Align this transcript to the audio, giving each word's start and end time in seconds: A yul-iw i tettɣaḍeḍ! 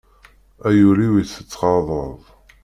A 0.67 0.69
yul-iw 0.77 1.13
i 1.17 1.23
tettɣaḍeḍ! 1.25 2.21